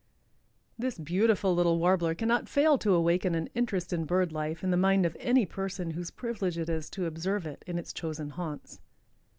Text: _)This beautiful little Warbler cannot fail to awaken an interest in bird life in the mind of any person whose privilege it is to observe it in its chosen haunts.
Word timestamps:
_)This 0.79 0.97
beautiful 0.97 1.53
little 1.53 1.77
Warbler 1.77 2.15
cannot 2.15 2.49
fail 2.49 2.79
to 2.79 2.95
awaken 2.95 3.35
an 3.35 3.49
interest 3.53 3.93
in 3.93 4.05
bird 4.05 4.31
life 4.31 4.63
in 4.63 4.71
the 4.71 4.75
mind 4.75 5.05
of 5.05 5.15
any 5.19 5.45
person 5.45 5.91
whose 5.91 6.09
privilege 6.09 6.57
it 6.57 6.69
is 6.69 6.89
to 6.89 7.05
observe 7.05 7.45
it 7.45 7.63
in 7.67 7.77
its 7.77 7.93
chosen 7.93 8.31
haunts. 8.31 8.79